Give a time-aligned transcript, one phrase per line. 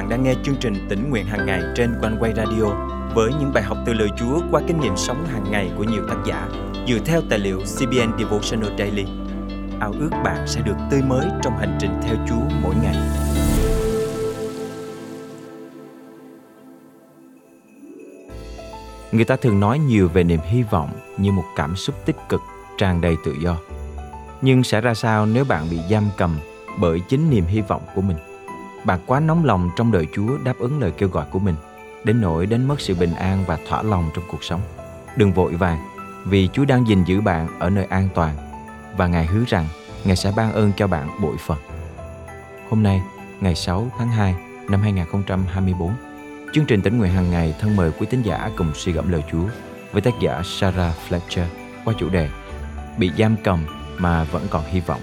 [0.00, 2.64] bạn đang nghe chương trình tỉnh nguyện hàng ngày trên quanh quay radio
[3.14, 6.02] với những bài học từ lời Chúa qua kinh nghiệm sống hàng ngày của nhiều
[6.08, 6.48] tác giả
[6.88, 9.04] dựa theo tài liệu CBN Devotional Daily.
[9.80, 12.96] Ao ước bạn sẽ được tươi mới trong hành trình theo Chúa mỗi ngày.
[19.12, 22.40] Người ta thường nói nhiều về niềm hy vọng như một cảm xúc tích cực,
[22.78, 23.56] tràn đầy tự do.
[24.42, 26.38] Nhưng sẽ ra sao nếu bạn bị giam cầm
[26.78, 28.16] bởi chính niềm hy vọng của mình?
[28.84, 31.54] Bạn quá nóng lòng trong đời Chúa đáp ứng lời kêu gọi của mình,
[32.04, 34.60] đến nỗi đến mất sự bình an và thỏa lòng trong cuộc sống.
[35.16, 35.78] Đừng vội vàng,
[36.24, 38.34] vì Chúa đang gìn giữ bạn ở nơi an toàn
[38.96, 39.66] và Ngài hứa rằng
[40.04, 41.58] Ngài sẽ ban ơn cho bạn bội phần.
[42.70, 43.02] Hôm nay,
[43.40, 44.34] ngày 6 tháng 2
[44.68, 45.92] năm 2024,
[46.52, 49.22] chương trình tỉnh nguyện hàng ngày thân mời quý tín giả cùng suy gẫm lời
[49.32, 49.44] Chúa
[49.92, 51.46] với tác giả Sarah Fletcher
[51.84, 52.28] qua chủ đề
[52.98, 53.66] Bị giam cầm
[53.98, 55.00] mà vẫn còn hy vọng.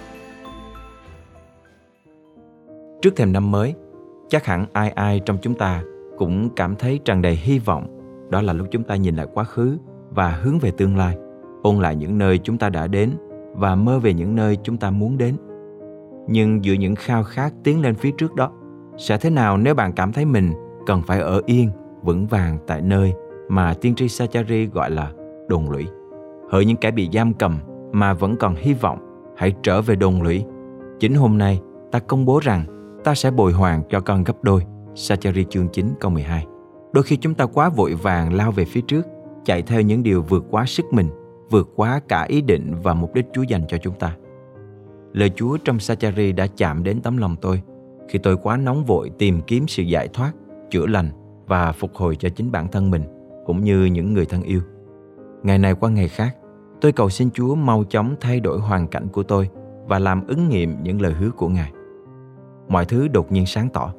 [3.02, 3.76] Trước thềm năm mới,
[4.28, 5.84] chắc hẳn ai ai trong chúng ta
[6.18, 7.88] cũng cảm thấy tràn đầy hy vọng.
[8.30, 9.78] Đó là lúc chúng ta nhìn lại quá khứ
[10.10, 11.18] và hướng về tương lai,
[11.64, 13.12] ôn lại những nơi chúng ta đã đến
[13.54, 15.36] và mơ về những nơi chúng ta muốn đến.
[16.28, 18.52] Nhưng giữa những khao khát tiến lên phía trước đó,
[18.98, 20.52] sẽ thế nào nếu bạn cảm thấy mình
[20.86, 21.70] cần phải ở yên,
[22.04, 23.14] vững vàng tại nơi
[23.50, 25.12] mà tiên tri Sachari gọi là
[25.48, 25.88] đồn lũy.
[26.50, 27.60] Hỡi những kẻ bị giam cầm
[27.92, 29.00] mà vẫn còn hy vọng,
[29.38, 30.46] hãy trở về đồn lũy.
[31.00, 31.62] Chính hôm nay,
[31.92, 32.66] ta công bố rằng
[33.08, 34.62] ta sẽ bồi hoàn cho con gấp đôi.
[34.96, 36.46] Sachari chương 9 câu 12
[36.94, 39.06] Đôi khi chúng ta quá vội vàng lao về phía trước,
[39.46, 41.10] chạy theo những điều vượt quá sức mình,
[41.50, 44.16] vượt quá cả ý định và mục đích Chúa dành cho chúng ta.
[45.14, 47.62] Lời Chúa trong Sachari đã chạm đến tấm lòng tôi
[48.10, 50.32] khi tôi quá nóng vội tìm kiếm sự giải thoát,
[50.70, 51.10] chữa lành
[51.48, 53.04] và phục hồi cho chính bản thân mình
[53.46, 54.62] cũng như những người thân yêu.
[55.44, 56.36] Ngày này qua ngày khác,
[56.82, 59.50] tôi cầu xin Chúa mau chóng thay đổi hoàn cảnh của tôi
[59.86, 61.72] và làm ứng nghiệm những lời hứa của Ngài
[62.70, 63.94] mọi thứ đột nhiên sáng tỏ.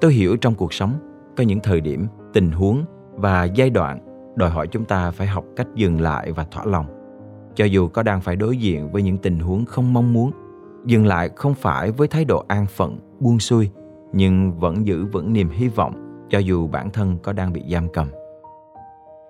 [0.00, 0.92] Tôi hiểu trong cuộc sống
[1.36, 3.98] có những thời điểm, tình huống và giai đoạn
[4.36, 6.86] đòi hỏi chúng ta phải học cách dừng lại và thỏa lòng.
[7.54, 10.30] Cho dù có đang phải đối diện với những tình huống không mong muốn,
[10.86, 13.70] dừng lại không phải với thái độ an phận, buông xuôi,
[14.12, 17.88] nhưng vẫn giữ vững niềm hy vọng cho dù bản thân có đang bị giam
[17.92, 18.08] cầm.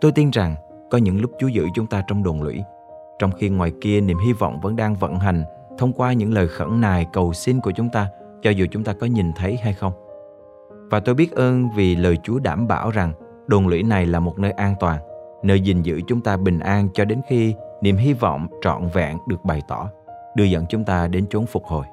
[0.00, 0.54] Tôi tin rằng
[0.90, 2.62] có những lúc chúa giữ chúng ta trong đồn lũy,
[3.18, 5.44] trong khi ngoài kia niềm hy vọng vẫn đang vận hành
[5.78, 8.08] thông qua những lời khẩn nài cầu xin của chúng ta
[8.42, 9.92] cho dù chúng ta có nhìn thấy hay không.
[10.90, 13.12] Và tôi biết ơn vì lời Chúa đảm bảo rằng
[13.46, 14.98] đồn lũy này là một nơi an toàn,
[15.42, 19.18] nơi gìn giữ chúng ta bình an cho đến khi niềm hy vọng trọn vẹn
[19.28, 19.88] được bày tỏ,
[20.36, 21.84] đưa dẫn chúng ta đến chốn phục hồi.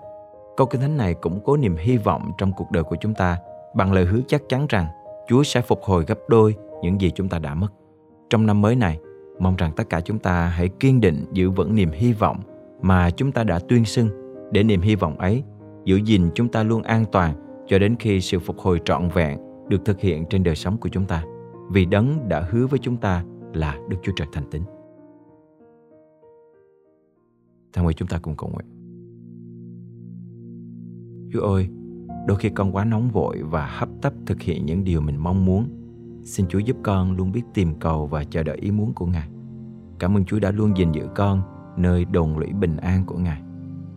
[0.58, 3.38] Câu kinh thánh này cũng cố niềm hy vọng trong cuộc đời của chúng ta
[3.74, 4.88] bằng lời hứa chắc chắn rằng
[5.28, 7.68] Chúa sẽ phục hồi gấp đôi những gì chúng ta đã mất.
[8.30, 9.00] Trong năm mới này,
[9.40, 12.40] mong rằng tất cả chúng ta hãy kiên định giữ vững niềm hy vọng
[12.82, 14.10] mà chúng ta đã tuyên xưng
[14.52, 15.44] để niềm hy vọng ấy
[15.86, 17.34] giữ gìn chúng ta luôn an toàn
[17.68, 20.90] cho đến khi sự phục hồi trọn vẹn được thực hiện trên đời sống của
[20.90, 21.24] chúng ta
[21.72, 23.24] vì đấng đã hứa với chúng ta
[23.54, 24.62] là Đức Chúa Trời thành tín.
[27.74, 28.68] Tham nguyện chúng ta cùng cầu nguyện.
[31.34, 31.70] Chúa ơi,
[32.28, 35.46] đôi khi con quá nóng vội và hấp tấp thực hiện những điều mình mong
[35.46, 35.70] muốn.
[36.24, 39.30] Xin Chúa giúp con luôn biết tìm cầu và chờ đợi ý muốn của Ngài.
[40.00, 41.42] Cảm ơn Chúa đã luôn gìn giữ con
[41.78, 43.42] nơi đồn lũy bình an của Ngài.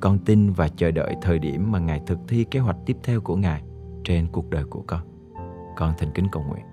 [0.03, 3.21] Con tin và chờ đợi thời điểm mà Ngài thực thi kế hoạch tiếp theo
[3.21, 3.63] của Ngài
[4.05, 5.01] trên cuộc đời của con.
[5.77, 6.65] Con thành kính cầu nguyện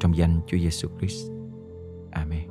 [0.00, 1.30] trong danh Chúa Giêsu Christ.
[2.10, 2.48] Amen.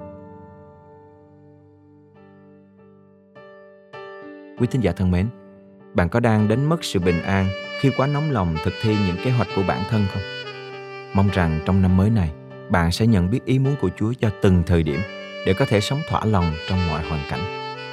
[4.59, 5.27] Quý thính giả thân mến,
[5.93, 7.47] bạn có đang đánh mất sự bình an
[7.79, 10.23] khi quá nóng lòng thực thi những kế hoạch của bản thân không?
[11.13, 12.31] Mong rằng trong năm mới này,
[12.69, 14.99] bạn sẽ nhận biết ý muốn của Chúa cho từng thời điểm
[15.45, 17.39] để có thể sống thỏa lòng trong mọi hoàn cảnh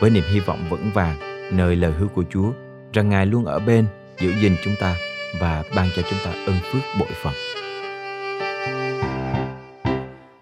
[0.00, 2.50] với niềm hy vọng vững vàng nơi lời hứa của Chúa
[2.92, 3.86] rằng Ngài luôn ở bên,
[4.20, 4.94] giữ gìn chúng ta
[5.40, 7.32] và ban cho chúng ta ơn phước bội phần.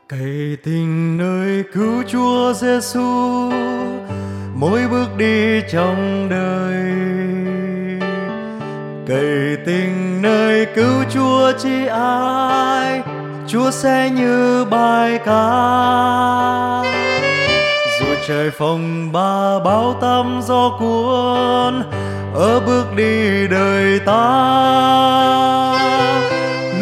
[0.08, 3.50] Cậy tình nơi cứu Chúa Giêsu,
[4.54, 6.82] mỗi bước đi trong đời.
[9.06, 13.02] Cậy tình nơi cứu Chúa chi ai,
[13.46, 16.99] Chúa sẽ như bài ca
[18.30, 21.82] trời phong ba bao tâm gió cuốn,
[22.34, 24.22] ở bước đi đời ta.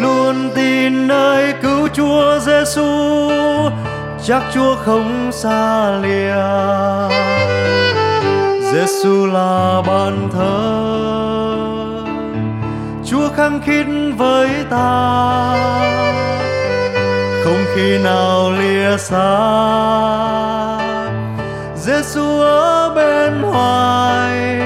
[0.01, 3.29] Luôn tin nơi cứu Chúa Giêsu
[4.25, 6.35] chắc Chúa không xa lìa.
[8.71, 10.69] Giêsu là ban thờ,
[13.05, 13.85] Chúa khăng khít
[14.17, 15.55] với ta.
[17.43, 20.88] Không khi nào lìa xa.
[21.89, 24.59] Giêsu ở bên hoài.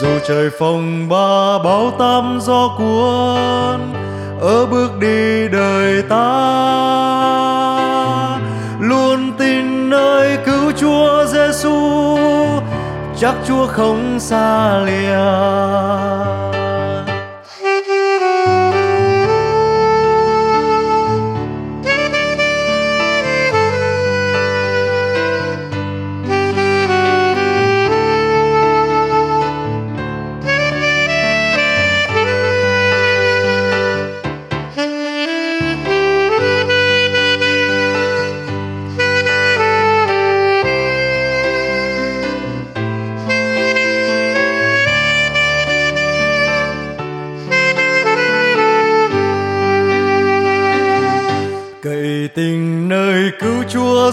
[0.00, 3.80] Dù trời phong ba, bão táp gió cuốn,
[4.40, 6.18] ở bước đi đời ta,
[8.80, 12.18] luôn tin nơi cứu Chúa Giêsu
[13.18, 16.51] chắc Chúa không xa lìa.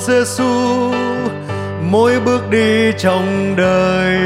[0.09, 0.91] Giêsu
[1.81, 4.19] mỗi bước đi trong đời.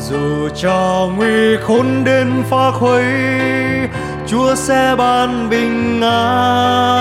[0.00, 3.04] Dù cho nguy khốn đến phá khuấy,
[4.26, 6.96] Chúa sẽ ban bình an.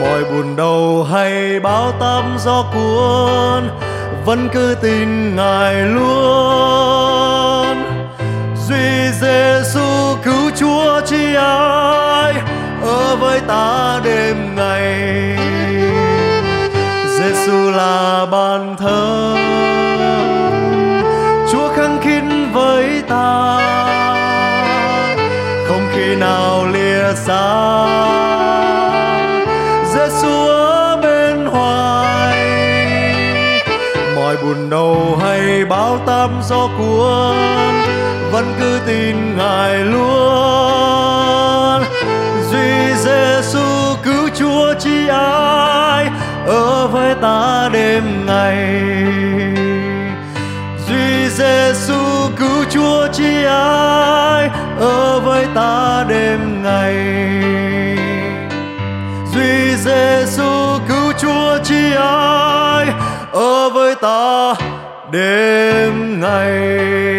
[0.00, 3.70] Mọi buồn đau hay bão táp gió cuốn,
[4.24, 7.20] vẫn cứ tin ngài luôn.
[8.68, 12.34] Duy Giêsu cứu Chúa chi ai,
[12.82, 14.49] ở với ta đêm
[18.50, 19.36] bàn thờ.
[21.52, 23.60] Chúa khăng khít với ta.
[25.68, 27.86] Không khi nào lìa xa.
[29.94, 32.38] Giêsu ở bên hoài.
[34.16, 37.36] Mọi buồn đau hay bão táp gió cuốn
[38.32, 40.20] vẫn cứ tin ngài luôn.
[44.40, 46.10] Chúa chi ai
[46.46, 48.56] ở với ta đêm ngày.
[50.88, 56.94] Duy Giêsu cứu Chúa chi ai ở với ta đêm ngày.
[59.34, 62.86] Duy Giêsu cứu Chúa chi ai
[63.32, 64.54] ở với ta
[65.12, 67.09] đêm ngày.